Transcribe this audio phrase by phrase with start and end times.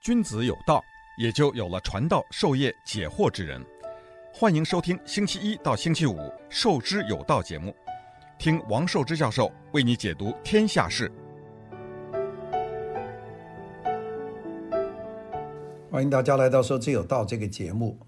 [0.00, 0.82] 君子有道，
[1.18, 3.62] 也就有了传道授业解惑之人。
[4.32, 6.16] 欢迎收听星期一到星期五
[6.48, 7.76] 《授之有道》节目，
[8.38, 11.12] 听王寿之教授为你解读天下事。
[15.90, 17.98] 欢迎大家来到《授之有道》这个节目。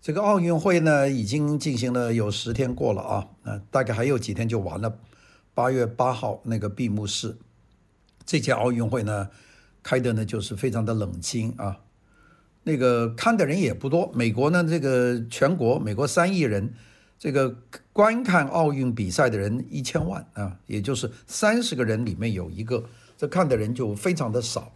[0.00, 4.98] 这个奥运会呢，已经进行了有十天过了啊，那大概还有几天就完了。
[5.54, 7.38] 八月八号那个闭幕式，
[8.26, 9.30] 这届奥运会呢，
[9.82, 11.80] 开的呢就是非常的冷清啊，
[12.64, 14.10] 那个看的人也不多。
[14.14, 16.72] 美国呢，这个全国美国三亿人，
[17.18, 17.56] 这个
[17.92, 22.84] 观看奥运比赛的人一千万啊，也就是三十个人里面有一个，
[23.16, 24.72] 这看的人就非常的少。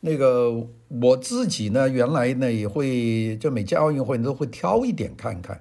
[0.00, 5.60] 那个我自己呢，原来呢也会，就每届奥运会都会挑一点看看，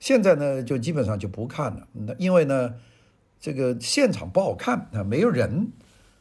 [0.00, 2.74] 现在呢就基本上就不看了，因为呢
[3.38, 5.70] 这个现场不好看啊，没有人，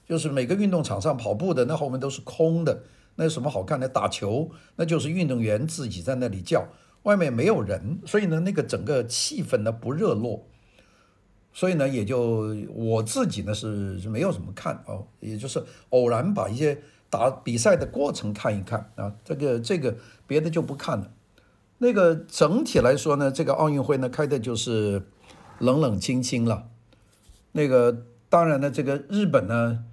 [0.08, 2.84] 就是每个运动场上跑步的那后面都是空的，
[3.16, 3.88] 那有什么好看的？
[3.88, 6.68] 打球那就是运动员自己在那里叫，
[7.04, 10.46] 外面没有人，所以呢那个整个气氛呢不热络，
[11.52, 16.78] 所以呢也就我自己呢是是没有什么看哦，也就是偶然把一些。
[17.14, 21.12] 打比赛的过程看一看啊，这个这个别的就不看了。
[21.78, 25.04] 那个整体来说呢，这个奥运会呢开的就是
[25.60, 26.70] 冷冷清清了。
[27.52, 29.86] 那个当然呢，这个日本呢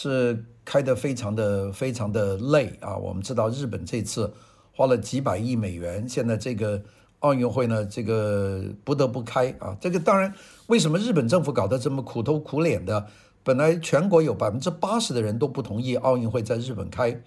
[0.00, 2.96] 是开的非常的非常的累啊。
[2.96, 4.32] 我们知道日本这次
[4.72, 6.80] 花了几百亿美元，现在这个
[7.18, 9.76] 奥运会呢，这个不得不开啊。
[9.80, 10.32] 这个当然，
[10.68, 13.08] 为什么日本政府搞得这么苦头苦脸的？
[13.42, 17.20] 本来全国有百分之八十的人都不同意奥运会在日本开，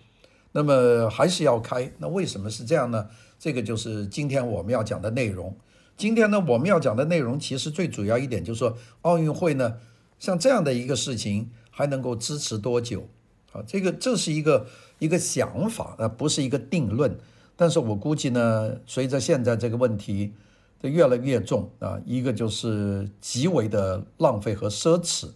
[0.53, 1.91] 那么还是要开。
[1.97, 3.09] 那为什么是这样呢？
[3.37, 5.57] 这个就是今天我们要讲的内容。
[5.97, 9.75] 今天呢，我们要讲的内容其实最主要一点就是说，奥运会呢，
[10.19, 13.07] 像这样的一个事情还能够支持多久？
[13.51, 14.67] 啊，这个这是一个
[14.99, 17.17] 一个想法，啊，不是一个定论。
[17.55, 20.33] 但是我估计呢，随着现在这个问题
[20.79, 25.27] 的越来越重啊，一个就是极为的浪费和奢侈。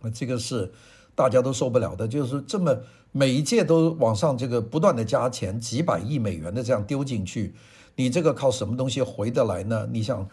[0.00, 0.72] 那这个是
[1.14, 2.78] 大家都受不了的，就是这么
[3.12, 7.54] 每一届都往上这个不断的加钱，几百亿美元的这样丢进去，
[7.96, 9.86] 你这个靠什么东西回得来呢？
[9.92, 10.26] 你想，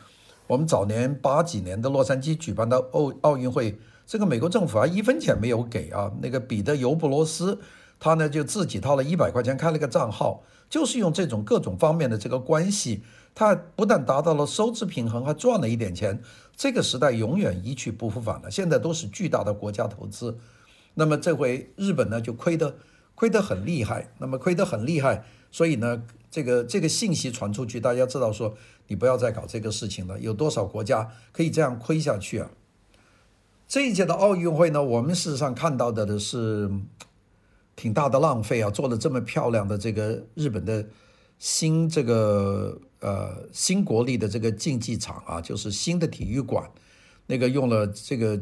[0.47, 7.59] 我们早年八几年的洛杉矶举办的奥奥运会，这个美国政府还一分钱没有给啊，那个彼得尤布罗斯
[8.00, 13.03] 他呢就自己掏了一百块钱开了个账号，就是用这种各种方面的这个关系。
[13.35, 16.22] 他不但达到了收支平衡，还赚了一点钱。
[16.56, 18.50] 这个时代永远一去不复返了。
[18.50, 20.38] 现在都是巨大的国家投资。
[20.96, 22.78] 那么这回日本呢就亏得
[23.13, 24.12] 亏得很厉害。
[24.19, 26.01] 那么亏得很厉害，所以呢
[26.31, 28.56] 这个这个信息传出去，大家知道说
[28.88, 30.17] 你不要再搞这个事情了。
[30.19, 32.50] 有多少国家可以这样亏下去啊？
[33.67, 36.69] 这一届的奥运会呢，我们事实上看到的的是
[37.75, 40.85] 挺大的浪费啊，做了这么漂亮的这个日本的。
[41.39, 46.67] 新这个呃新国立的这个竞技场啊，就是新的体育馆，
[47.28, 48.41] 那个用了这个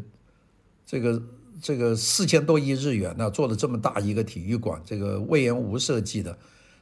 [0.86, 1.22] 这个
[1.62, 6.38] 这个四千多亿日元呢，做了这么大一个体育馆，这个隈研吾设计的，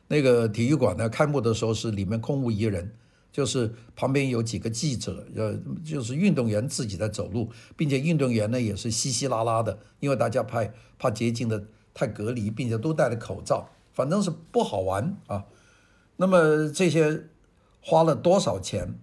[0.07, 2.93] 那个体育馆呢，开幕的时候是里面空无一人，
[3.33, 10.63] 就是旁边有几个记者，呃，就是运动员自己在走路，并且运动员呢也是稀稀拉拉的，因为大家怕
[10.99, 15.45] 怕接近的太隔离，并且都戴了口罩，反正是不好玩啊。
[16.17, 17.23] 那么这些
[17.81, 18.99] 花了多少钱？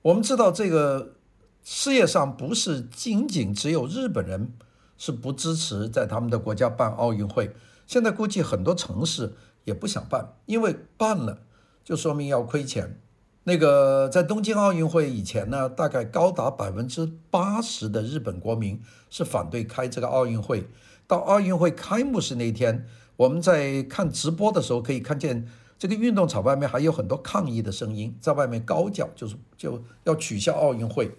[0.00, 1.16] 我们知道，这个
[1.62, 4.54] 世界上不是仅仅只有日本人
[4.96, 7.54] 是不支持在他们的国家办奥运会。
[7.86, 9.34] 现在估计很多城市
[9.64, 11.42] 也不想办，因为办了
[11.84, 12.98] 就说明要亏钱。
[13.44, 20.66] 那个在东京奥运会以前呢，大概高达百分之八十的日本国民是反对开这个奥运会。
[21.06, 25.46] 到奥运会开幕式那天，我们在看直播的时候可以看见。
[25.76, 31.10] 这个运动场外面还有很多抗议的声音，在外面高叫，就是就要取消奥运会，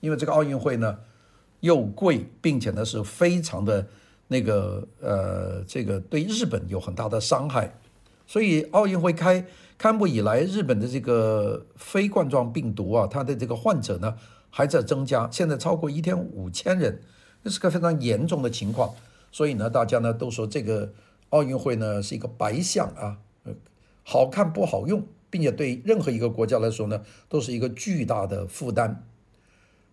[0.00, 0.98] 因为这个奥运会呢
[1.60, 3.86] 又贵，并且呢是非常的
[4.26, 7.78] 那个呃，这个对日本有很大的伤害。
[8.26, 9.46] 所以奥运会开
[9.80, 14.14] 开幕以来，日本的这个非冠状病毒啊，它的这个患者呢
[14.50, 17.00] 还在增加，现在超过一天五千人，
[17.42, 18.94] 这是个非常严重的情况。
[19.32, 20.92] 所以呢，大家呢都说这个
[21.30, 23.16] 奥运会呢是一个白象啊。
[24.04, 27.00] 好看不好用，并且对任何一个国家来说呢，
[27.30, 29.06] 都是一个巨大的负担。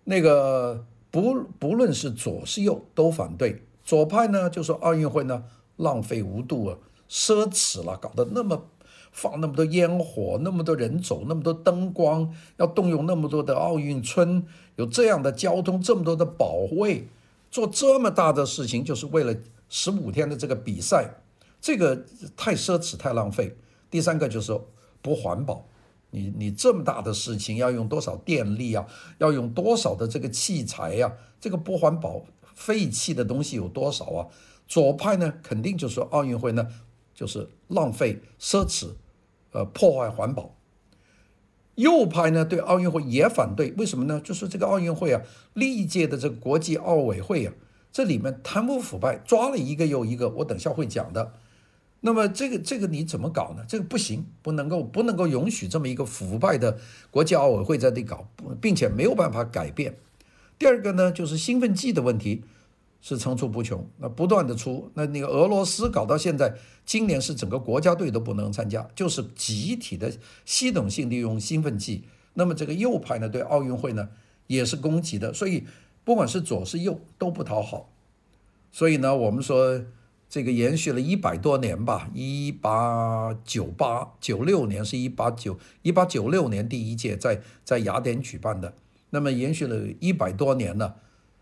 [0.03, 3.63] 那个不不论是左是右都反对。
[3.85, 5.45] 左派呢就说奥运会呢
[5.77, 6.77] 浪费无度啊，
[7.09, 8.65] 奢侈了，搞得那么
[9.17, 17.07] 放那么多烟火，那么多人走，那么多灯光，要动用那么多的奥运村，有这样的交通，这么多的保卫，
[17.49, 19.35] 做这么大的事情，就是为了
[19.69, 21.15] 十五天的这个比赛。
[21.59, 22.05] 这个
[22.35, 23.57] 太奢侈、太浪费。
[23.89, 24.57] 第三个就是
[25.01, 25.65] 不环保。
[26.11, 28.85] 你你这么大的事情要用多少电力啊？
[29.17, 31.11] 要用多少的这个器材呀、
[31.41, 32.21] 这个不环保、
[32.53, 34.27] 废弃的东西有多少啊？
[34.67, 36.67] 左派呢，肯定就说奥运会呢，
[37.15, 38.89] 就是浪费、奢侈，
[39.57, 40.55] 呃，破坏环保。
[41.73, 44.21] 右派呢，对奥运会也反对，为什么呢？
[44.23, 45.23] 就是这个奥运会啊，
[45.55, 47.53] 历届的这个国际奥委会啊，
[47.91, 51.33] 这里面贪污腐败，抓了一个又一个，我等下会讲的。
[52.01, 53.65] 那么这个这个你怎么搞呢？
[53.67, 56.77] 这个不行，不能够不能够允许这么一个腐败的
[57.09, 58.27] 国际奥委会在这里搞，
[58.61, 59.97] 并且没有办法改变。
[60.59, 62.43] 第二个呢，就是兴奋剂的问题
[63.07, 64.91] 是层出不穷，那不断的出。
[64.95, 66.53] 那那个俄罗斯搞到现在，
[66.85, 70.11] 今年是整个国家队都不能参加，就是集体的
[70.43, 72.03] 系统性利用兴奋剂。
[72.33, 74.09] 那么这个右派呢，对奥运会呢
[74.47, 75.63] 也是攻击的，所以
[76.03, 77.89] 不管是左是右都不讨好。
[78.73, 79.81] 所以呢，我们说。
[80.29, 88.73] 这个延续了一百多年吧，一八九八九六年是一八九一八九六年第一届在在雅典举办的，
[89.11, 90.97] 那么延续了一百多年了，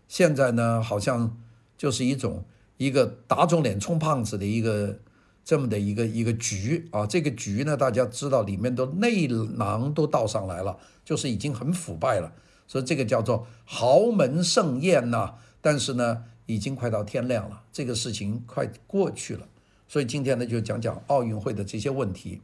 [0.06, 1.36] 现在呢好像
[1.76, 2.44] 就是一种
[2.76, 4.98] 一个打肿脸充胖子的一个
[5.44, 12.32] 这么的一个一个局啊，这个局呢大家知道里面的内囊都倒上来了，就是已经很腐败了，
[12.66, 16.24] 所以这个叫做豪门盛宴呐，但是呢。
[16.48, 19.48] 已经快到天亮了，这个事情快过去了，
[19.88, 22.40] 所以今天呢就讲讲奥运会的这些问题。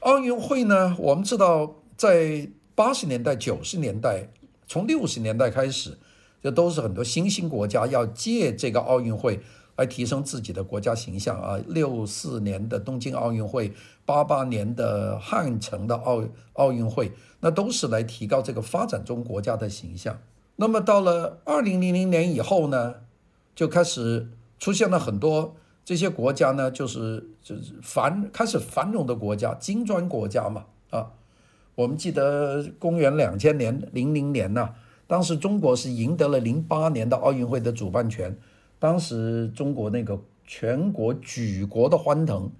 [0.00, 4.28] 奥运会呢，我们知道在八十年代、九十年代，
[4.68, 5.96] 从六十年代开始，
[6.42, 9.40] 这都是很多新兴国家要借这个奥运会
[9.76, 11.58] 来提升自己的国家形象啊。
[11.66, 13.72] 六四年的东京奥运会，
[14.04, 16.22] 八八年的汉城的奥
[16.54, 20.18] 奥运会，那都是来提高这个发展中国家的形象。
[20.56, 22.94] 那么到了二零零零年以后呢，
[23.54, 24.28] 就开始
[24.58, 25.54] 出现了很多
[25.84, 31.12] 这些国家呢，就是就是繁开始繁荣的国家，金砖国家嘛啊。
[31.74, 34.70] 我们记得公元两千年零零年呐，
[35.06, 38.36] 当时中国是赢得了零八年的奥运会的主办权，
[38.78, 42.50] 当时中国那个全国举国的欢腾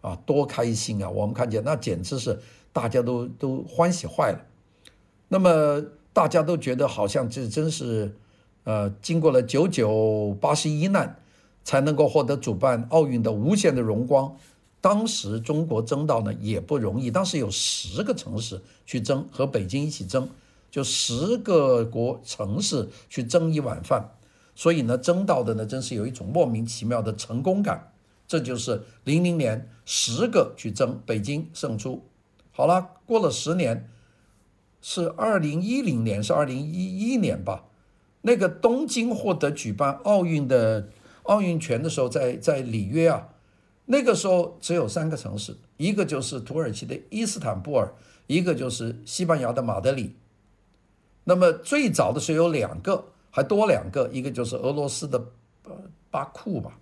[0.00, 1.08] 啊，多开心啊！
[1.08, 2.38] 我们看见那简直是
[2.72, 4.40] 大家都都欢喜坏了。
[5.28, 5.82] 那么。
[6.12, 8.12] 大家都觉得好像这真是，
[8.64, 11.16] 呃，经过了九九八十一难，
[11.62, 14.36] 才能够获得主办奥运的无限的荣光。
[14.80, 20.28] 当时中国争到呢也不容易，当时有十个城市去争，和北京一起争，
[20.70, 24.10] 就十个国城市去争一碗饭，
[24.54, 27.92] 所以呢争到的呢真是有一种莫名其妙的成功感。
[28.26, 32.04] 这就是零零年十个去争，北京胜出。
[32.52, 33.88] 好了，过了十年。
[34.82, 37.66] 是二零一零年，是二零一一年吧？
[38.22, 40.88] 那个东京获得举办奥运的
[41.24, 43.28] 奥运权的时候在，在在里约啊，
[43.84, 47.92] 那个时候只有三个城市，一个就是土耳其的伊斯坦布尔，
[48.26, 50.16] 一个就是西班牙的马德里。
[51.24, 55.18] 那么最早的时候有两个，还多两个，一个就是俄罗斯的
[55.64, 55.72] 呃
[56.10, 56.78] 巴库吧，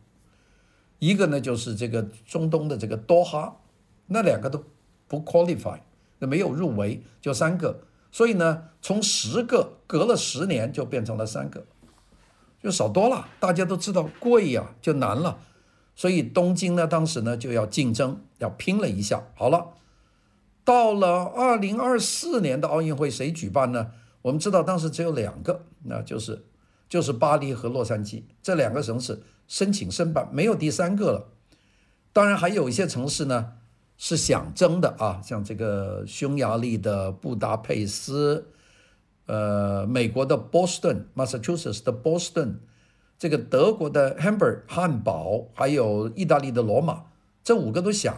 [0.99, 3.57] 一个呢就是这个中东的这个多哈，
[4.07, 4.65] 那两个都
[5.07, 5.79] 不 qualify，
[6.19, 7.81] 那没有入围，就三个。
[8.11, 11.65] 所以呢，从十个隔了十年就变成了三个，
[12.63, 13.29] 就少多了。
[13.39, 15.39] 大家都知道贵呀，就难了。
[15.95, 19.27] 所以东京呢，当时呢就要竞争，要拼了一下。
[19.35, 19.75] 好了，
[20.65, 23.91] 到了二零二四年的奥运会谁举办呢？
[24.23, 26.45] 我们知道当时只有两个，那就是
[26.89, 31.29] 就是巴黎和洛杉矶这两个城市申请申办，没有第三个了。
[32.13, 33.55] 当然还有一些城市呢。
[34.01, 38.47] 是想争的啊，像这个匈牙利的布达佩斯，
[39.27, 42.61] 呃，美国的波士顿 （Massachusetts） 的波士顿，
[43.19, 47.07] 这个德国的 Hamburg 汉堡，还有意大利的罗马，
[47.43, 48.17] 这五个都想。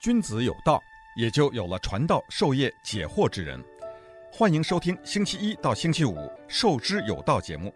[0.00, 0.80] 君子有道，
[1.16, 3.60] 也就有了传道授业解惑之人。
[4.30, 6.14] 欢迎收听星期一到星期五
[6.46, 7.74] 《授之有道》节目。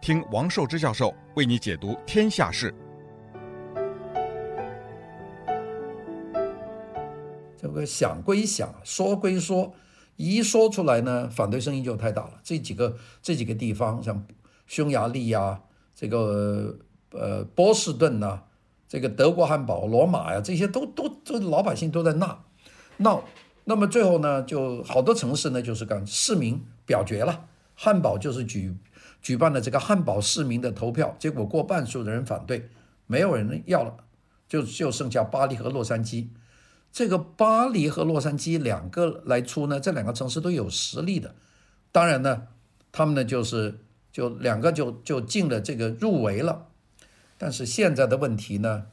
[0.00, 2.74] 听王寿之教授为你解读天下事。
[7.56, 9.72] 这个想归想，说归说，
[10.16, 12.40] 一说出来呢，反对声音就太大了。
[12.42, 14.26] 这几个这几个地方，像
[14.66, 15.62] 匈牙利呀、
[15.94, 16.76] 这个
[17.12, 18.42] 呃波士顿呐、
[18.92, 22.44] 这个德国汉堡、罗马呀、这些都都都老百姓都在闹
[22.98, 23.24] 闹。
[23.64, 28.76] 那么最后呢，就好多城市呢，就是干市民表决了，汉堡就是举。
[29.22, 32.68] 举办了这个汉堡市民的投票，结果过半数的人反对，
[33.06, 33.96] 没有人要了，
[34.46, 36.26] 就就剩下巴黎和洛杉矶。
[36.92, 41.34] 这个巴黎和洛杉矶两个来出呢，这两个城市都有实力的。
[41.90, 42.42] 当然呢，
[42.92, 43.78] 他们呢就是
[44.12, 46.66] 就两个就就进了这个入围了。
[47.42, 48.84] 但是现在的问题呢，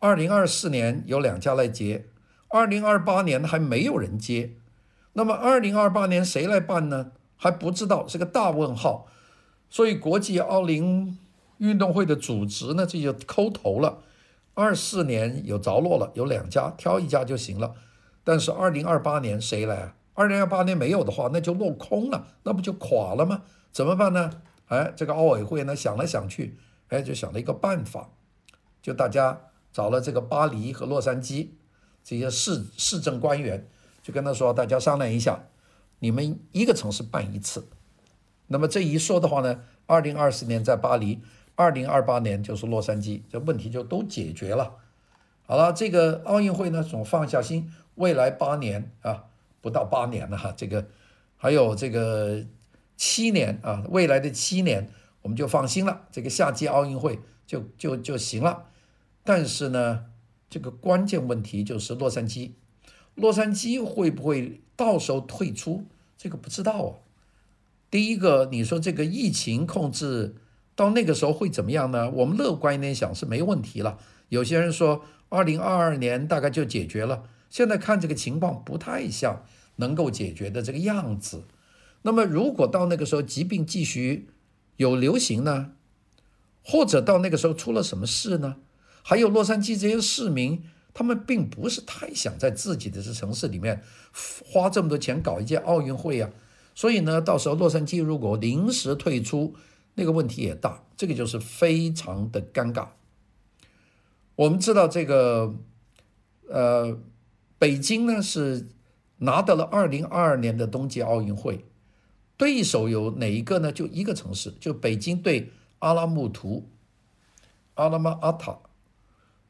[0.00, 2.06] 二零二四年有两家来接，
[2.48, 4.54] 二零二八年还没有人接。
[5.12, 7.12] 那么二零二八年谁来办呢？
[7.36, 9.06] 还不知道，是个大问号。
[9.70, 11.16] 所以国际奥林
[11.58, 13.98] 运动会的组织呢，这就抠头了。
[14.54, 17.76] 二四年有着落了，有两家，挑一家就行了。
[18.24, 19.94] 但是二零二八年谁来？
[20.14, 23.42] 二零二八年没有的话，那就落空了，那不就垮了吗？
[23.70, 24.42] 怎么办呢？
[24.66, 26.56] 哎，这个奥委会呢想来想去，
[26.94, 28.10] 哎，就想了一个办法，
[28.80, 29.40] 就大家。
[29.74, 31.48] 找了这个巴黎和洛杉矶
[32.04, 33.66] 这些市市政官员，
[34.04, 35.46] 就跟他说：“大家商量一下，
[35.98, 37.66] 你们一个城市办一次。
[38.46, 41.18] 那么这一说的话呢，二零二四年在巴黎，
[41.56, 44.76] 二零二八年就是洛杉矶，这问题就都解决了。
[45.44, 49.24] 好了，这个奥运会呢，总放下心，未来八年啊，
[49.60, 50.86] 不到八年了哈，这个
[51.36, 52.44] 还有这个
[52.96, 54.88] 七年啊，未来的七年
[55.24, 58.66] 我们就放心了，这个夏季奥运会就就就行了。”
[59.26, 60.04] 但是呢，
[60.48, 62.52] 这个关键问题就是洛杉矶，
[63.14, 65.86] 洛杉矶会不会到时候退出？
[66.16, 66.90] 这个不知道啊。
[67.90, 70.34] 第一个，你说这个疫情控制
[70.74, 72.10] 到那个时候会怎么样呢？
[72.10, 73.98] 我们乐观一点想是没问题了。
[74.28, 79.44] 有些人说二零二二年大概就解决了，现在看这个情况不太像
[79.76, 81.44] 能够解决的这个样子。
[82.02, 84.28] 那么如果到那个时候疾病继续
[84.76, 85.72] 有流行呢，
[86.62, 88.56] 或者到那个时候出了什么事呢？
[89.02, 93.82] 还有洛杉矶这些市民，他们并不是太想在自己的这城市里面
[94.46, 96.30] 花这么多钱搞一届奥运会啊，
[96.74, 99.54] 所以呢，到时候洛杉矶如果临时退出，
[99.94, 102.88] 那个问题也大，这个就是非常的尴尬。
[104.36, 105.54] 我们知道这个，
[106.48, 106.98] 呃，
[107.58, 108.68] 北京呢是
[109.18, 111.64] 拿到了二零二二年的冬季奥运会，
[112.36, 113.70] 对手有哪一个呢？
[113.70, 116.68] 就一个城市，就北京对阿拉木图，
[117.74, 118.58] 阿拉玛阿塔。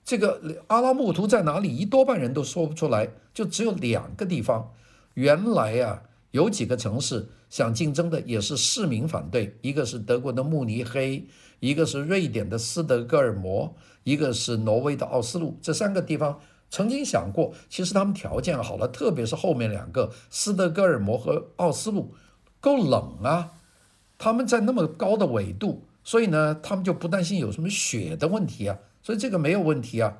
[0.04, 1.74] 这个阿拉木图在哪里？
[1.74, 4.74] 一多半人都说不出来，就只有两个地方。
[5.14, 9.56] 原来呀，有几个城市想竞争的，也是市民反对。
[9.62, 11.26] 一个是德国的慕尼黑，
[11.60, 15.58] 一个是瑞典的斯德哥尔摩，一个是挪威的奥斯陆。
[15.62, 16.38] 这三个地方
[16.68, 22.12] 曾经想过，其实他们条件好了，特别是后面两个斯德哥尔摩和奥斯陆，
[22.64, 23.52] 够冷啊。
[24.16, 28.78] 他们在那么高的纬度，所以呢，他们就不担心有什么雪的问题啊。
[29.02, 30.16] 所以这个没有问题啊，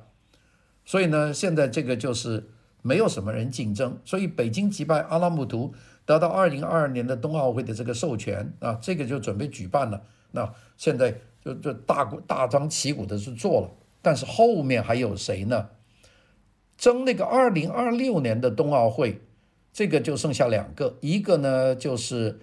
[0.85, 2.47] 所以呢，现在这个就是
[2.83, 5.73] 没有什么人竞争，所以北京击败阿拉木图，
[6.05, 10.03] 得到二零二二年的冬奥会的这个授权啊，这个就准备举办了。
[10.31, 13.71] 那现在就就大大张旗鼓的去做了，
[14.03, 15.69] 但是后面还有谁呢？
[16.77, 19.19] 争那个二零二六年的冬奥会，
[19.75, 22.39] 这个就剩下两个，一个呢就是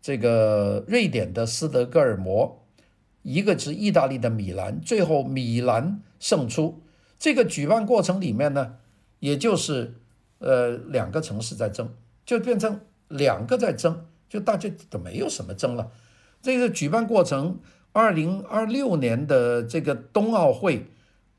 [0.00, 2.58] 这个瑞典的斯德哥尔摩。
[3.22, 6.82] 一个是意大利的米兰，最后米兰胜出。
[7.20, 8.74] 这个举办过程里面呢，
[9.20, 9.94] 也就是
[10.40, 11.88] 呃两个城市在争，
[12.26, 15.92] 就变成两个在争，就大家都没有什么争了。
[16.42, 17.60] 这个举办过程，
[17.92, 20.86] 二零二六年的这个冬奥会，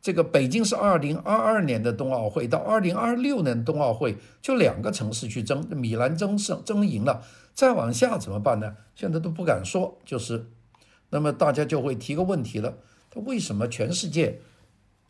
[0.03, 8.75] 这个北京是二零二二年的冬奥会，到二零二六年冬奥会就两个城市去争，米兰争胜争赢了，再往下怎么办呢？
[8.95, 10.47] 现在都不敢说，就是。
[11.11, 12.79] 那么大家就会提个问题了：
[13.09, 14.41] 他为什么全世界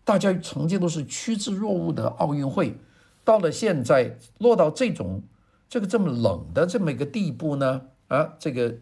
[0.03, 2.75] 大家曾经都是趋之若鹜的奥运会，
[3.23, 5.23] 到了现在落到这种
[5.67, 7.81] 这个这么冷的这么一个地步呢？
[8.09, 8.75] 啊，这个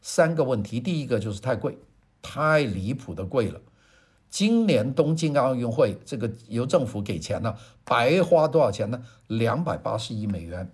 [0.00, 1.76] 三个问题，第一个就是太贵，
[2.22, 3.60] 太离谱的贵了。
[4.34, 9.00] 今年东京奥运会这个由政府给钱呢，白花多少钱呢？
[9.28, 10.68] 两百八十亿美元。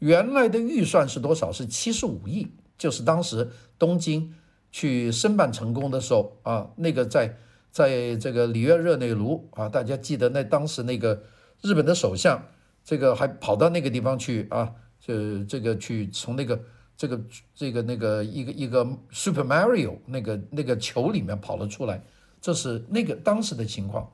[0.00, 1.50] 原来的预算是多少？
[1.50, 4.34] 是七十五亿，就是当时东京。
[4.72, 7.34] 去申办成功的时候啊，那个在
[7.70, 11.22] 在这个里约热内卢啊，大家记得那当时那个
[11.62, 12.46] 日本的首相，
[12.84, 16.60] 这个还跑到那个地方去啊，就这个去从那个
[16.94, 17.18] 这个
[17.54, 22.02] 这个那个一个一个 Super Mario 那个那个球里面跑了出来，
[22.46, 24.08] 这是那个当时的情况。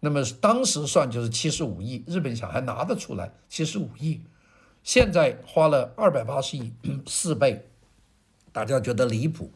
[0.00, 4.22] 那么当时算就是七十五亿，日本想还拿得出来七十五亿，
[4.82, 6.72] 现在花了二百八十亿，
[7.06, 7.68] 四倍。
[8.52, 9.50] 大家觉得离谱，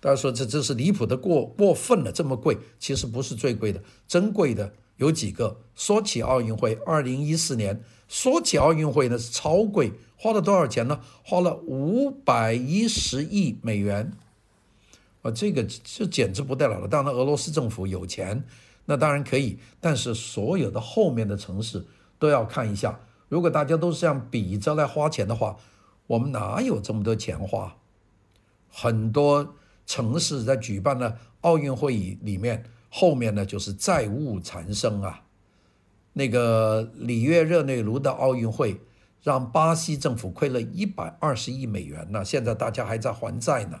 [0.00, 5.60] 大家说这这是离谱的过过分了，这么贵，其实不是最贵的，珍贵的有几个。
[5.74, 10.98] 说起奥运会，二零一四年说起奥运会呢是超贵，花了多少钱呢？
[11.22, 14.10] 花了五百一十亿美元，
[15.22, 16.88] 啊，这个这简直不得了了。
[16.88, 18.44] 当然，俄罗斯政府有钱，
[18.86, 21.84] 那当然可以，但是所有的后面的城市
[22.18, 23.00] 都要看一下。
[23.28, 25.56] 如果大家都是这样比着来花钱的话，
[26.06, 27.76] 我们哪有这么多钱花？
[28.68, 29.54] 很多
[29.86, 35.22] 城市在举办了奥运会里面，后面呢就是债务缠身啊。
[36.14, 38.80] 那个里约热内卢的奥运会，
[39.22, 43.80] 让巴西政府亏了一百二十亿美元呢，现在大家还在还债呢。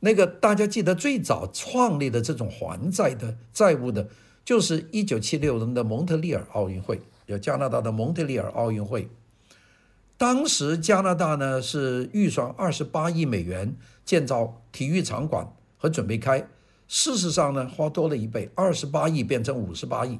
[0.00, 4.08] 那个大家记得最早创立的这种还债的债务的，
[4.44, 9.08] 就是一九七六年的蒙特利尔奥运会，有加拿大的蒙特利尔奥运会。
[10.18, 16.48] 当时加拿大呢是预算二十八亿美元建造体育场馆和准备开，
[16.88, 20.18] 事实上呢花多了一倍，二十八亿变成五十八亿，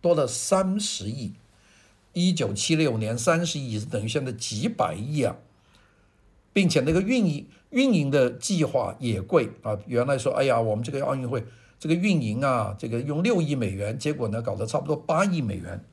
[0.00, 1.32] 多了三十亿。
[2.14, 5.36] 一九七六年三十亿等于现在几百亿啊，
[6.52, 9.78] 并且那个运营运营的计划也贵啊。
[9.86, 11.44] 原来说哎呀，我们这个奥运会
[11.78, 15.84] 这个运营啊，这个用六亿美元，结果呢搞得差不多八亿美元。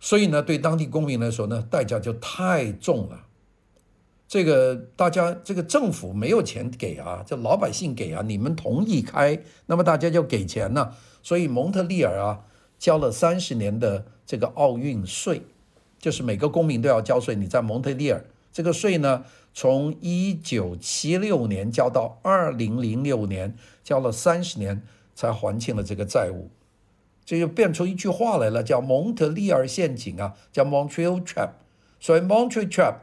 [0.00, 3.24] 所以呢，对当地公民来说呢，代价就太重了。
[4.28, 10.94] 这个大家这个政府没有钱给啊，这老百姓给啊，你们同意开，那么大家就给钱呢。
[11.22, 12.44] 所以蒙特利尔啊，
[12.78, 15.42] 交了三十年的这个奥运税，
[15.98, 17.34] 就是每个公民都要交税。
[17.34, 18.24] 你在蒙特利尔
[18.58, 19.24] 这个税呢，
[19.54, 24.82] 从一九七六年交到二零零六年，交了三十年
[25.14, 26.50] 才还清了这个债务。
[27.24, 31.50] 这就变出一句话来了，叫蒙特利尔陷阱啊，叫 Montreal Trap。
[32.00, 32.94] 所以 Montreal Trap，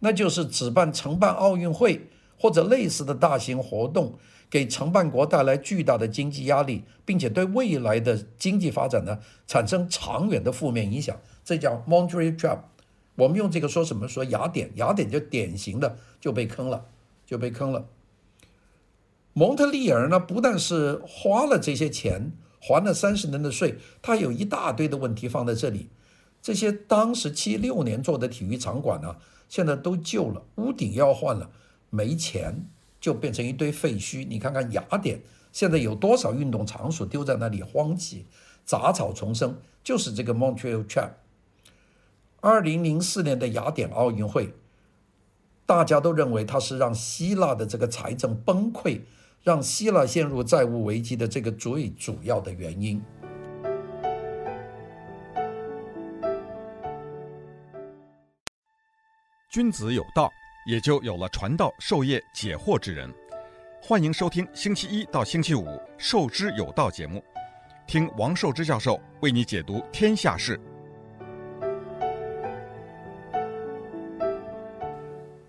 [0.00, 4.18] 那就是只办承办奥运会或者类似的大型活动，
[4.50, 11.16] 给承办国带来巨大的经济压力，并且对未来的经济发展呢产生长远的负面影响。
[11.44, 12.58] 这叫 Montreal Trap。
[13.16, 14.06] 我们用这个说什么？
[14.06, 16.86] 说雅典，雅典就典型的就被坑了，
[17.26, 17.86] 就被坑了。
[19.32, 22.32] 蒙特利尔呢，不但是花了这些钱。
[22.58, 25.88] 还了三十年的税，他有一大堆的问题放在这里。
[26.42, 29.18] 这些当时七六年做的体育场馆呢，
[29.48, 31.48] 现在都旧了，屋顶要换了，
[31.90, 32.66] 没钱
[33.00, 34.26] 就变成一堆废墟。
[34.26, 35.20] 你看看雅典
[35.52, 38.26] 现在有多少运动场所丢在那里荒弃，
[38.64, 41.10] 杂草丛生，就是这个 Montreal Trap。
[42.40, 44.52] 二零零四年的雅典奥运会，
[45.64, 49.00] 大家都认为它是让希腊的这个财政崩溃。
[49.42, 53.00] 让希腊陷入债务危机的这个最主要的原因。
[59.48, 60.28] 君子有道，
[60.68, 63.08] 也就有了传道授业解惑之人。
[63.80, 65.64] 欢迎收听星期一到星期五
[65.96, 67.22] 《授之有道》节目，
[67.86, 70.60] 听王寿之教授为你解读天下事。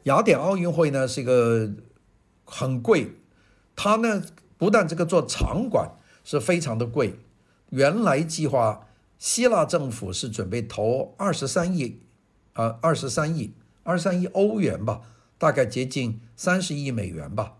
[0.07, 1.69] 雅典奥运会呢，是一个
[2.45, 3.11] 很贵。
[3.75, 4.23] 它呢，
[4.57, 5.91] 不但这个做场馆
[6.23, 7.19] 是非常的贵，
[7.71, 8.87] 原来计划
[9.19, 11.99] 希腊政府是准备投二十三亿，
[12.53, 15.01] 啊，二十三亿，二十三亿欧元吧，
[15.37, 17.57] 大概接近三十亿美元吧。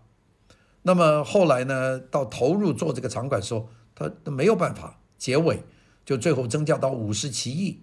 [0.82, 5.62] 那么后来呢，到投入做这个场馆的时候，他没有办法，结尾
[6.06, 7.82] 就最后增加到五十七亿，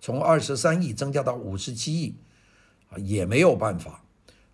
[0.00, 2.16] 从二十三亿增加到五十七亿，
[2.90, 4.04] 啊，也没有办法，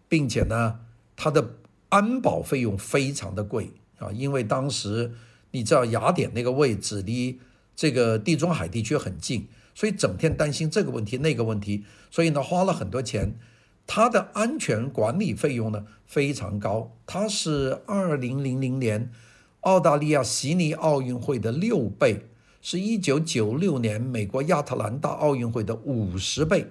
[0.09, 0.79] 并且呢，
[1.17, 1.57] 他的。
[1.89, 5.13] 安保费用非常的贵啊，因为当时
[5.53, 7.39] 你知道雅典那个位置离
[7.77, 13.39] 这个地中海地区很近，所以整天担心这个问题那个问题，所以呢花了很多钱。
[13.87, 19.13] 它的安全管理费用呢非常高，它是二零零零年
[19.61, 22.27] 澳大利亚悉尼奥运会的六倍，
[22.61, 26.67] 是一九九六年美国亚特兰大奥运会的五十倍。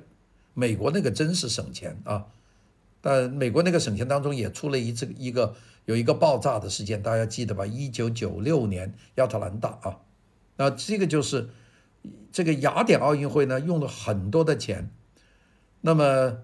[0.55, 2.25] 美国那个真是省钱啊。
[3.01, 7.63] 但美国那个省钱当中也出了一次一个有一个爆炸的事件，大家记得吧？
[7.63, 9.99] 一九九六年亚特兰大啊，
[10.57, 11.49] 那这个就是
[12.31, 14.89] 这个雅典奥运会呢用了很多的钱，
[15.81, 16.39] 那么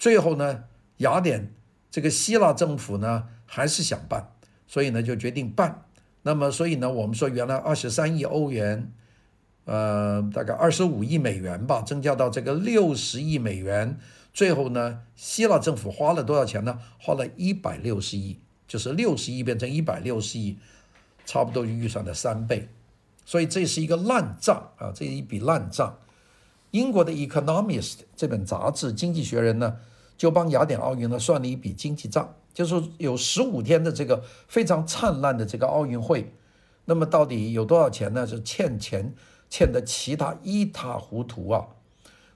[0.00, 0.64] 最后呢
[0.96, 1.54] 雅典
[1.92, 4.32] 这个希腊政府呢还是想办，
[4.66, 5.84] 所以呢就决定办。
[6.22, 8.92] 那么所以呢我们说原来二十三亿欧元，
[9.64, 13.98] 呃大概二十五亿美元吧，增加到这个六十亿美元。
[14.32, 16.78] 最后呢，希腊政府花了多少钱呢？
[16.98, 20.56] 花了一百六十亿，就是六十亿变成一百六十亿，
[21.26, 22.68] 差不多预算的三倍。
[23.24, 25.98] 所以这是一个烂账啊，这是一笔烂账。
[26.70, 29.76] 英国的《Economist》这本杂志《经济学人》呢，
[30.16, 36.32] 就帮雅典奥运呢算了一笔经济账，就是有十五天的这个非常灿烂的这个奥运会，
[36.84, 38.24] 那么到底有多少钱呢？
[38.24, 39.12] 是欠钱
[39.50, 41.66] 欠得其他一塌糊涂啊！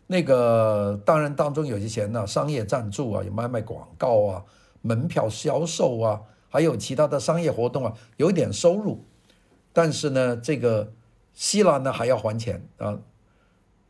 [0.09, 4.45] 那个当然当中有些钱呢，商业赞助啊，有买卖广告啊，
[4.83, 9.05] 门票销售啊，还有其他的商业活动啊，有点收入。
[9.73, 10.93] 但是呢，这个
[11.33, 12.99] 希腊呢还要还钱啊。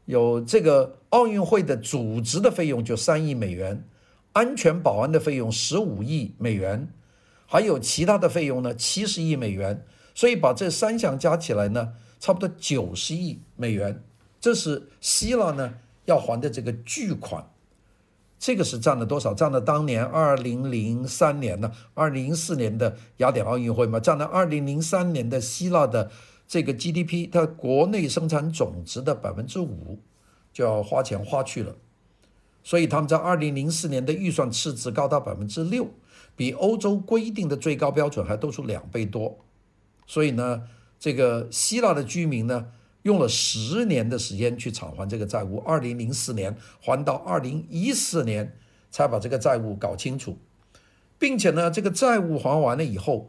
[0.05, 3.89] 有这个奥运会的组织的费用就三亿美元，
[4.35, 6.89] 安全保安的费用十五亿美元，
[7.47, 9.85] 还有其他的费用呢七十亿美元，
[10.15, 14.03] 所以把这三项加起来呢，差不多九十亿美元，
[14.41, 15.75] 这是希腊呢
[16.07, 17.47] 要还的这个巨款。
[18.39, 19.35] 这个是占了多少？
[19.35, 26.11] 占了当年二零零三年呢，二零零四年的雅典奥运会嘛，占了二零零三年的希腊的
[26.49, 29.99] 这个 GDP，它国内生产总值的百分之五，
[30.51, 31.77] 就要花钱花去了。
[32.63, 35.89] 所以他们在二零零四年的预算赤字高达百分之六，
[36.35, 39.39] 比欧洲规定的最高标准还多出两倍多。
[40.07, 40.63] 所以呢，
[41.05, 42.69] 这个希腊的居民呢，
[43.03, 48.57] 用了十年的时间去偿还这个债务，二零零四年还到二零一四年
[48.91, 50.39] 才把这个债务搞清楚，
[51.19, 53.29] 并且呢，这个债务还完了以后，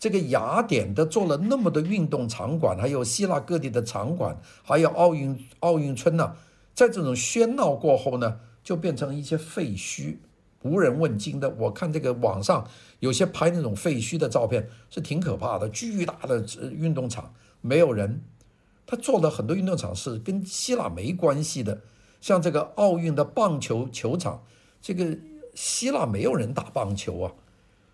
[0.00, 6.34] 这个雅典的做了那么多运动场馆，还有希腊各地的场馆，还有奥运奥运村呢，
[6.74, 10.16] 在这种喧闹过后呢，就变成一些废墟，
[10.62, 11.50] 无人问津的。
[11.50, 12.68] 我看这个网上
[13.00, 16.44] 有些拍那种废墟的照片，是挺可怕的，巨大的
[16.76, 18.22] 运动场没有人。
[18.86, 21.80] 他做了很多运动场是跟希腊没关系的，
[22.20, 24.42] 像这个奥运的棒球球场，
[24.80, 25.16] 这个
[25.54, 27.32] 希腊没有人打棒球啊，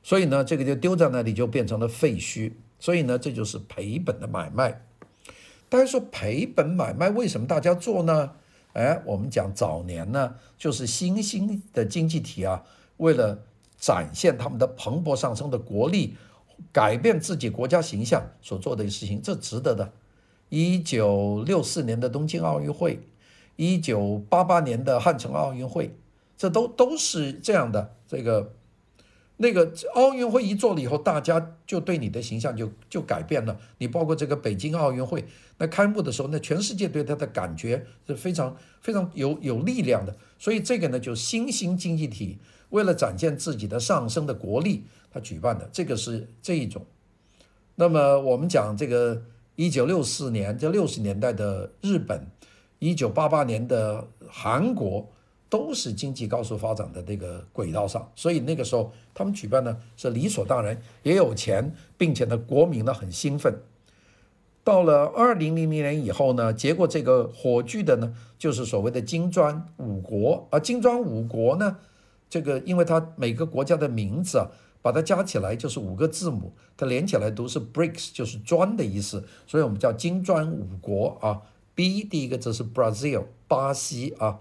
[0.02, 2.52] 所以呢，这个就丢在那里就变成了废墟。
[2.80, 4.84] 所以呢，这就是赔本的买卖。
[5.68, 8.32] 大家说赔本买卖为什么大家做呢？
[8.78, 12.62] 哎，我们讲早年呢，就是新兴的经济体啊，
[12.98, 13.36] 为了
[13.76, 16.16] 展现他们的蓬勃上升的国力，
[16.72, 19.92] 改变自己国家形象所做的事情，这值得的。
[20.48, 23.00] 一九六四年的东京奥运会，
[23.56, 25.92] 一九八八年的汉城奥运会，
[26.36, 27.96] 这都都是这样的。
[28.06, 28.54] 这个
[29.38, 33.58] 那个奥运会一做了以后，大家就对你的形象就就改变了。
[33.78, 35.24] 你包括这个北京奥运会，
[35.56, 40.14] 那开幕的时候，那全世界对它的感觉是非常非常有有力量的。
[40.38, 46.84] 所以这个呢，就新兴经济体为了展现自己的上升的国力，他举办的这个是这一种。
[47.76, 49.24] 那么我们讲这个。
[49.60, 52.28] 一九六四年，这六十年代的日本，
[52.78, 55.10] 一九八八年的韩国，
[55.48, 63.54] 都是经济高速发展的这个轨道上，所以那个时候他们举办呢是理所当然，也有钱，并且呢国民呢很兴奋。
[64.62, 71.78] 到了二零零零年以后呢，结果这个火炬的呢就是所谓的金砖五国，而金砖五国呢，
[72.28, 74.50] 这个因为它每个国家的名字啊。
[74.80, 81.42] 把它加起来就是五个字母，它连起来读是 BRICS，就是砖的意思，所以我们叫金砖五国啊。
[81.74, 84.38] B 第一个字是 Brazil，巴西啊，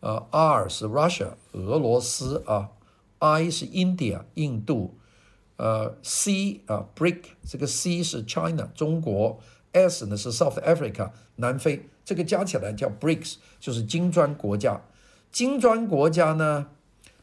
[0.00, 2.70] 呃，R 是 Russia，俄罗斯啊
[3.18, 4.98] ，I 是 India，印度，
[5.56, 9.40] 呃，C 啊，BRIC 这个 C 是 China，中国
[9.72, 14.80] ，S 呢是 South Africa，南非，这个加起来叫 BRICS，就是金砖国家。
[15.30, 16.66] 金砖国家呢？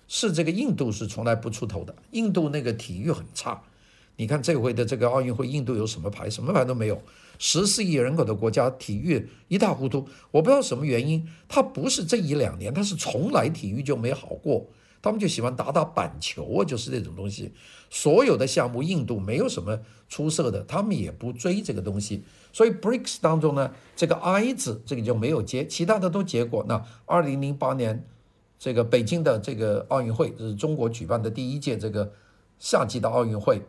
[0.10, 3.62] 是这个印度是从来不出头的，印度那个体育很差。
[4.16, 6.30] 你看这回的这个奥运会，印度有什么牌？
[6.30, 7.02] 什么牌都没有。
[7.38, 10.08] 十四亿人口的国家，体育一塌糊涂。
[10.32, 14.68] 我不知道什么原因，他不是这一两年，他是从来体育就没好过。
[15.02, 17.54] 他们就喜欢打打板球啊，就是这种东西。
[17.90, 22.24] 所有的项目，印度没有什么出色的，他们也不追这个东西。
[22.52, 26.66] 所以 BRICS 当中呢，这个 I 字这个就没有接，其他的都接过。
[26.68, 28.06] 那二零零八年。
[28.60, 32.12] 这个北京的这个奥运会是中国举办的第一届这个
[32.58, 33.62] 夏季的奥运会。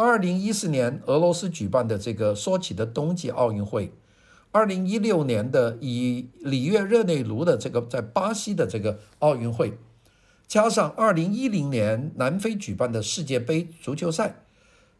[0.00, 3.92] 二零一四年俄罗斯举办的这个说起的冬季奥运会。
[4.50, 9.76] 二零一六年的以里约热内卢的这个在巴西的这个奥运会，
[10.48, 14.36] 加上二零一零年南非举办的世界杯足球赛，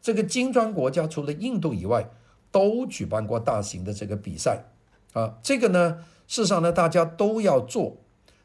[0.02, 2.10] 这个金砖国家除了印度以外，
[2.52, 4.66] 都举办过大型的这个比赛
[5.14, 5.38] 啊。
[5.42, 7.96] 这个呢，事实上呢，大家都要做。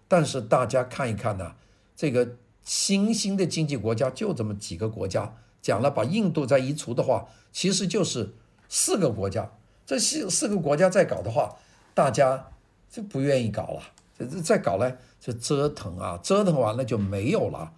[0.07, 1.55] 但是大家看一看呢、
[1.97, 8.35] 这个新兴的经济国家就这么几个国家，讲了把印度再移除的话，其实就是
[8.69, 9.51] 四个国家。
[9.83, 11.55] 这四四个国家再搞的话，
[11.95, 12.51] 大家
[12.87, 13.81] 就不愿意搞了。
[14.15, 17.73] 这这再搞呢，就折腾啊，折腾完了就没有了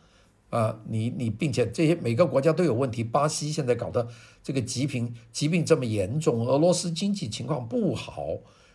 [0.49, 0.77] 啊。
[0.89, 3.05] 你你，并且这些每个国家都有问题。
[3.05, 4.05] 巴西现在搞的
[4.43, 8.27] 这个疾病疾病这么严重，俄罗斯经济情况不好，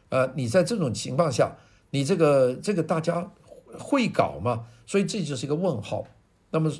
[0.09, 1.55] 呃，你在这种情况下，
[1.91, 3.31] 你这个这个大家。
[3.79, 4.67] 会搞吗？
[4.87, 6.05] 所以这就是一个问号。
[6.51, 6.71] 那么，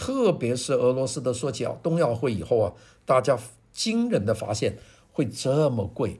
[0.00, 2.72] 特别是俄罗斯的索契冬奥会以后啊，
[3.04, 3.38] 大家
[3.70, 4.78] 惊人的发现
[5.12, 6.18] 会这么贵，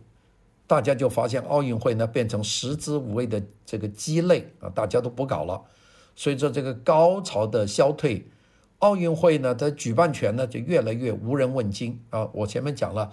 [0.66, 5.62] 大家就发现奥运会呢变成食之无味的这个鸡肋啊，大家都不搞了。
[6.14, 8.28] 随着这个高潮的消退，
[8.80, 12.28] 奥运会呢的举办权呢就越来越无人问津啊。
[12.34, 13.10] 我前面讲了，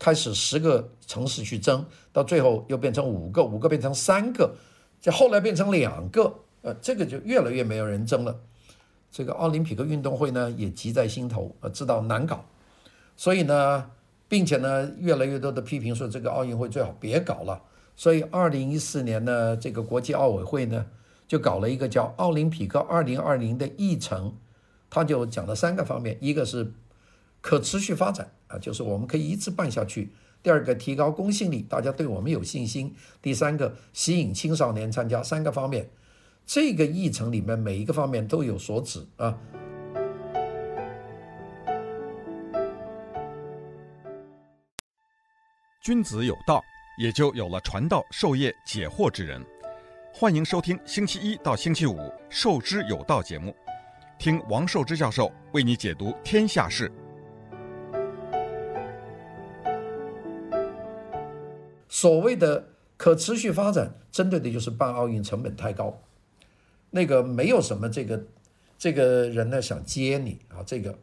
[0.00, 4.56] 开始十个城市去争，到最后又变成五个，五个变成三个。
[5.00, 8.40] 这后来变成两个，呃，这个就越来越没有人争了。
[9.18, 12.44] 这个奥林匹克运动会呢也急在心头，呃，知道难搞，
[13.16, 13.90] 所以呢，
[14.28, 17.60] 并且呢，越来越多的批评说这个奥运会最好别搞了。
[17.96, 20.86] 所以二零一四年呢，这个国际奥委会呢
[21.26, 24.36] 就搞了一个叫奥林匹克二零二零的议程，
[24.88, 26.72] 他就讲了三个方面，一个是
[27.40, 30.06] 可持续发展啊，就是我们可以一直办下去；
[30.44, 35.90] 第二个提高公信力，大家对我们有信心；第三个吸引青少年参加，三个方面。
[36.48, 39.38] 这个议程里面每一个方面都有所指啊。
[45.82, 46.64] 君子有道，
[46.98, 49.44] 也就有了传道授业解惑之人。
[50.10, 51.96] 欢迎收听星期一到星期五
[52.30, 53.54] 《授之有道》节目，
[54.18, 56.90] 听王寿之教授为你解读天下事。
[61.88, 65.94] 所谓的可持续发展，针对的就是办奥运成本太高。
[66.90, 68.24] 那个没有什么这个
[68.78, 70.98] 这个人呢想接你啊，这个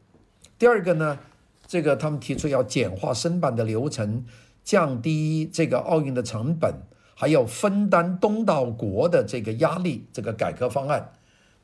[0.58, 1.20] 第二个呢，
[1.68, 4.26] 这个他们提出要简化申办的流程，
[4.64, 6.74] 降低这个奥运的成本，
[7.14, 11.14] 还要分担东道国的这个压力，这个改革方案。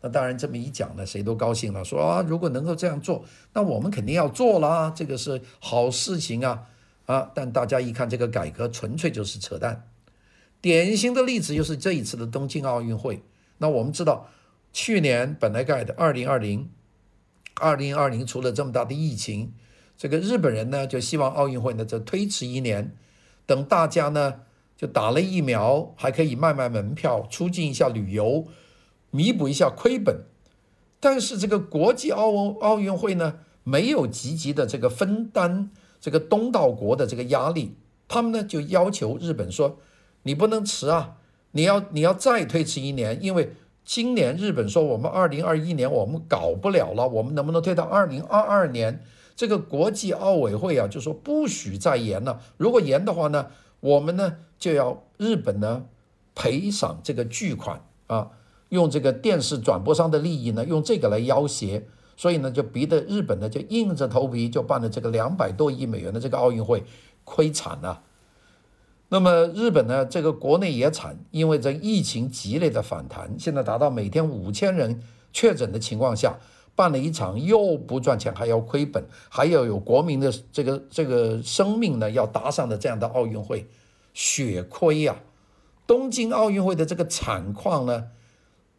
[0.01, 6.63] 那当然这么一讲呢，谁都高兴了，说啊，如果能够这样做，那我们肯定要做啦，这个是好事情啊
[7.05, 7.31] 啊！
[7.33, 9.87] 但大家一看这个改革，纯粹就是扯淡。
[10.59, 13.21] 典型的例子就是这一次的东京奥运会。
[13.61, 14.27] 那我们知道，
[14.73, 16.71] 去年本来盖的二零二零，
[17.53, 19.53] 二零二零出了这么大的疫情，
[19.95, 22.97] 这个日本人呢就希望奥运会呢就推迟一年，
[23.45, 24.39] 等大家呢
[24.75, 28.47] 就打了疫苗，还可以卖卖门票，促进一下旅游，
[29.11, 30.23] 弥补一下亏本。
[30.99, 35.69] 但是这个国际奥运奥运会呢没有积极的这个分担
[35.99, 37.75] 这个东道国的这个压力，
[38.07, 39.77] 他们呢就要求日本说，
[40.23, 41.17] 你不能迟啊。
[41.51, 49.03] 你要你要再推迟一年，因为今年日本说我们二零二一年我们搞不了了，我们能不能推到二零二二年？
[49.35, 53.47] 这个国际奥委会啊就说不许再延了，如果延的话呢，
[53.79, 55.85] 我们呢就要日本呢
[56.35, 58.29] 赔偿这个巨款啊，
[58.69, 61.81] 用这个电视转播商的利益呢用这个来要挟，
[62.15, 66.83] 所以呢就逼得日本呢就硬着头皮就办了这个两百多亿美元的这个奥运会，
[67.23, 68.03] 亏惨了。
[69.13, 75.01] 那么日本呢，这个国内也惨，因为这疫情激烈的反弹，现在达到每天五千人
[75.33, 76.39] 确诊的情况下，
[76.77, 83.67] 办了一场又不赚钱，还要亏本，还要有国民的这个这个生命呢要搭上的这样的奥运会，
[84.13, 85.17] 血亏呀！
[85.85, 88.05] 东京奥运会的这个惨况呢，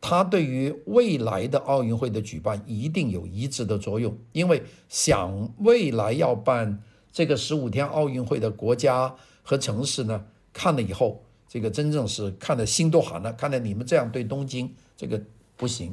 [0.00, 9.14] 它对于未来的奥运会的举办一定有抑制的作用，因为想未来要办这个十五天奥运会的国家。
[9.42, 13.32] 和城市呢，看了以后，这个真正是看得心都寒了。
[13.32, 15.20] 看来你们这样对东京，这个
[15.56, 15.92] 不行。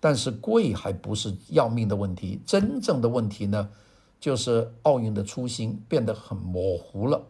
[0.00, 3.68] 但是贵还不是要命的问题，真正的问题呢，
[4.18, 7.22] 就是奥运的初心变得很模糊了。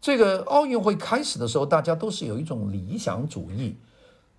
[0.00, 3.76] 这个奥运会开始的时候，大家都是有一种理想主义，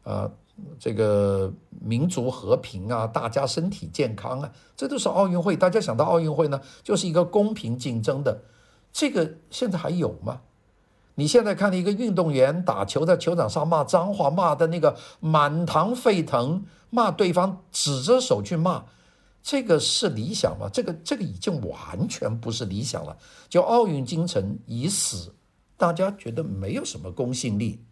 [0.03, 0.31] 啊，
[0.79, 5.57] 这个民族和平啊，大家身体健康啊，这都是奥运会。
[5.57, 8.41] 大家想到奥运会呢，就是一个公平竞争的。
[8.91, 10.41] 这个现在还有吗？
[11.15, 18.85] 你现在看到一个运动员打球，在球场上骂脏话，骂的那个满堂沸腾，骂对方指着手去骂，
[19.43, 20.69] 这个是理想吗？
[20.71, 23.17] 这个这个已经完全不是理想了。
[23.49, 25.35] 就奥运精神已死，
[25.77, 27.83] 大家觉得没有什么公信力。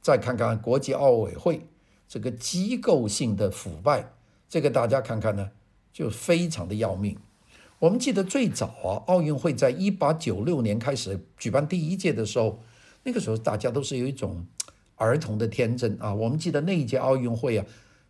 [0.00, 1.68] 再看看国际奥委会
[2.08, 4.12] 这个机构性的腐败，
[4.48, 5.50] 这个大家看看呢，
[5.92, 7.16] 就非常的要命。
[7.80, 12.58] 我们记得最早啊，奥运会在一八九六年开始举办第一届的时候，
[13.04, 14.44] 那个时候大家都是有一种
[14.96, 16.12] 儿童的天真啊。
[16.12, 17.64] 我们记得那一届奥运会啊，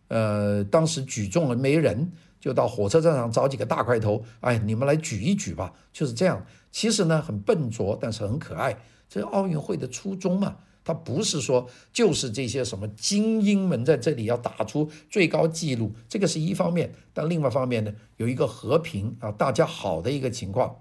[0.07, 6.43] 呃，当时举重了没人，就到火车站上找几个大块头，哎，你们来举一举吧，就是这样。
[6.71, 8.75] 其实呢，很笨拙，但是很可爱，
[9.07, 10.55] 这是奥运会的初衷嘛。
[10.89, 20.77] 他不是说就是这些什么精英们在这里要打出最高纪录，这个是一方面，但另外一方面呢，有一个和平啊，大家好的一个情况。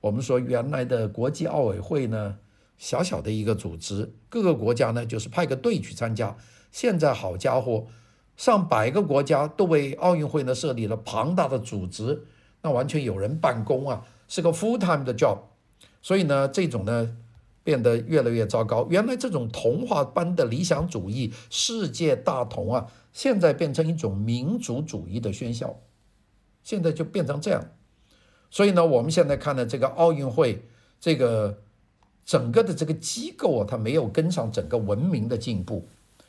[0.00, 2.38] 我们说原来的国际奥委会呢，
[2.78, 6.34] 小小的一个组织，各个国家呢就是派个队去参加。
[6.72, 7.86] 现在好家伙，
[8.38, 12.24] 上百个国家都为奥运会呢设立了庞大的组织，
[12.62, 15.40] 那完全有人办公啊，是个 full time 的 job。
[16.00, 17.18] 所以呢，这种呢。
[17.64, 18.86] 变得越来越糟糕。
[18.88, 25.80] 原来这种童话般的理想主义、世界大同啊，现在变成一种民族主义的喧嚣。
[26.62, 27.66] 现在就变成这样。
[28.50, 30.62] 所以呢，我们现在看的这个奥运会，
[31.00, 31.58] 这个
[32.24, 35.88] 整个的这个机构啊，它没有跟上整个文明的进步，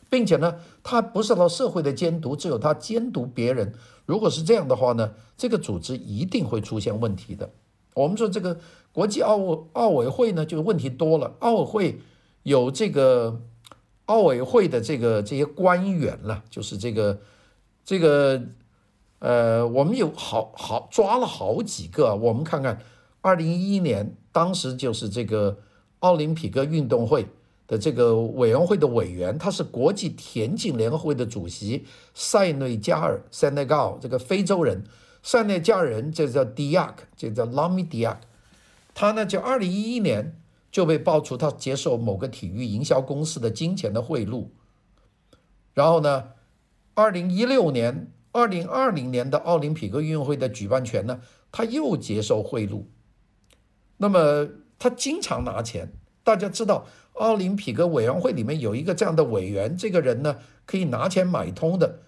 [0.09, 3.73] 并且呢，它不受到社会的监督，只有它监督别人。
[4.05, 7.49] 如果是这样的话呢，这个组织一定会出现问题的。
[7.93, 8.59] 我们说这个
[8.95, 11.35] 国际奥奥委会呢，就问题多了。
[11.39, 12.01] 奥委会
[12.43, 13.41] 有这个
[14.05, 17.19] 奥委会的这个这些官员了，就是这个
[17.83, 18.41] 这个
[19.19, 22.15] 呃，我们有好好抓了好几个。
[22.15, 22.79] 我们看看，
[23.19, 25.57] 二零一一年当时就是这个
[25.99, 27.27] 奥林匹克运动会
[27.67, 34.85] 的这个委员会的委员，他是国际田径联合会的主席塞内加尔 （Senegal） 这个非洲人。
[35.21, 38.19] 塞内加尔人，这叫迪亚克，这叫拉米迪亚克。
[38.95, 44.47] 他呢，就二零一一年就被爆出他接受某个体育营销公司的金钱的贿赂。
[45.73, 46.29] 然后呢，
[46.95, 51.19] 二零一六年、二零二零年的奥林匹克运动会的举办权呢，
[51.51, 52.85] 他又接受贿赂。
[53.97, 54.47] 那么
[54.79, 55.91] 他经常拿钱。
[56.23, 61.99] 大家知道，奥林匹克委员会里面有一个这样的委员，这个人呢，可以拿钱买通的。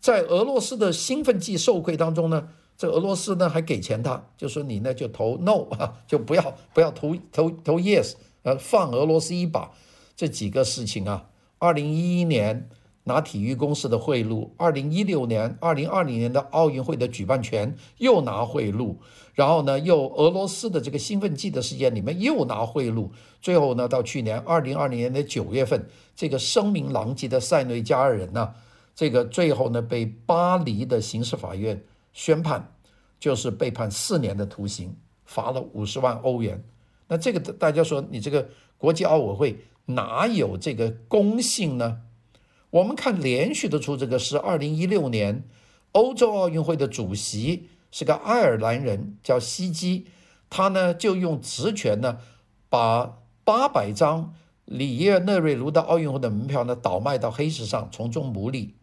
[0.00, 9.70] 在俄罗斯的兴奋剂受贿当中呢，这俄罗斯呢还给钱他，就说你呢就投 no 啊，就不要不要投投投 yes，呃，放俄罗斯一把。
[10.16, 12.68] 这几个事情啊，二零一一年
[13.04, 18.96] 拿体育公司的贿赂，二零一六年、二零二零年的奥运会的举办权又拿贿赂，
[19.34, 23.10] 然后呢又俄罗斯的这个兴奋剂的事件里面又拿贿赂，
[23.40, 28.54] 最后呢到去年二零二零年的九月份，这个声名狼藉的塞内加尔人呢。
[28.94, 31.82] 这个最后呢，被巴黎的刑事法院
[32.14, 32.72] 宣判，
[33.20, 34.96] 就是被判四年的徒刑，
[35.26, 36.64] 罚了五十万欧元。
[37.08, 38.48] 那这个大家说，你这个
[38.78, 42.00] 国际奥委会哪有这个公信呢？
[42.70, 45.44] 我们看连续的出这个是二零一六年
[45.92, 50.06] 欧洲奥运会的主席是个爱尔兰人，叫希基，
[50.48, 52.18] 他呢就用职权呢，
[52.68, 58.74] 把八百张里约热内卢的奥运会的门票呢倒卖到黑市上，从中牟利。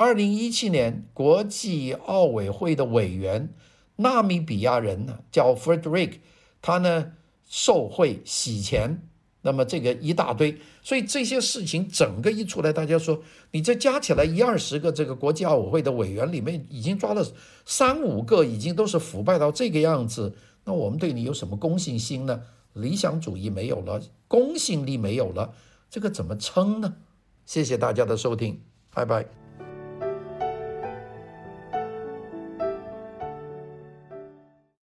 [0.00, 3.52] 二零一七年，国际奥委会的委员，
[3.96, 6.20] 纳米比亚人呢，叫 Frederick，
[6.62, 7.12] 他呢
[7.46, 9.06] 受贿洗钱，
[9.42, 17.22] 那么这个一大堆，所以这些事情整个一出来，大家说，你这加起来一二十个这个国际奥委会的委员里面，已经抓了
[17.66, 20.34] 三五个，已经都是腐败到这个样子，
[20.64, 22.40] 那我们对你有什么公信心呢？
[22.72, 25.52] 理想主义没有了，公信力没有了，
[25.90, 26.96] 这个怎么撑呢？
[27.44, 28.62] 谢谢大家的收听，
[28.94, 29.39] 拜拜。